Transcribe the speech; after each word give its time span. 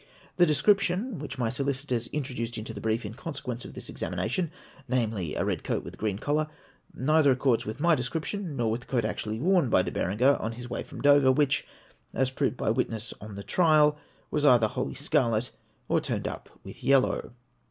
The 0.37 0.47
description 0.47 1.19
which 1.19 1.37
my 1.37 1.51
solicitors 1.51 2.07
introduced 2.07 2.57
into 2.57 2.73
the 2.73 2.81
brief, 2.81 3.05
in 3.05 3.13
consequence 3.13 3.65
of 3.65 3.75
this 3.75 3.87
examination, 3.87 4.49
namely, 4.89 5.35
a 5.35 5.45
red 5.45 5.63
coat 5.63 5.83
with 5.83 5.93
a 5.93 5.97
green 5.97 6.17
collar, 6.17 6.47
neither 6.95 7.31
accords 7.31 7.67
with 7.67 7.79
my 7.79 7.93
description 7.93 8.55
nor 8.55 8.71
with 8.71 8.81
the 8.81 8.87
coat 8.87 9.05
actually 9.05 9.37
worn 9.39 9.69
by 9.69 9.83
De 9.83 9.91
Berenger 9.91 10.37
on 10.37 10.53
his 10.53 10.67
way 10.67 10.81
from 10.81 11.01
Dover, 11.03 11.31
which, 11.31 11.67
as 12.15 12.31
proved 12.31 12.57
by 12.57 12.65
the 12.69 12.73
witnesses 12.73 13.13
on 13.21 13.35
the 13.35 13.43
trial, 13.43 13.95
was 14.31 14.43
either 14.43 14.69
wholly 14.69 14.95
scarlet, 14.95 15.51
or 15.87 16.01
turned 16.01 16.27
up 16.27 16.49
with 16.63 16.83
yellow. 16.83 17.33